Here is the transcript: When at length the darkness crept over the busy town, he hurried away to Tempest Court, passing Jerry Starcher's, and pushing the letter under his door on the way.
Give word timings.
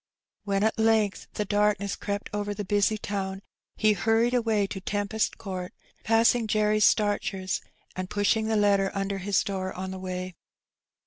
When 0.45 0.63
at 0.63 0.79
length 0.79 1.27
the 1.35 1.45
darkness 1.45 1.95
crept 1.95 2.31
over 2.33 2.55
the 2.55 2.65
busy 2.65 2.97
town, 2.97 3.43
he 3.75 3.93
hurried 3.93 4.33
away 4.33 4.65
to 4.65 4.81
Tempest 4.81 5.37
Court, 5.37 5.75
passing 6.03 6.47
Jerry 6.47 6.79
Starcher's, 6.79 7.61
and 7.95 8.09
pushing 8.09 8.47
the 8.47 8.55
letter 8.55 8.89
under 8.95 9.19
his 9.19 9.43
door 9.43 9.71
on 9.73 9.91
the 9.91 9.99
way. 9.99 10.33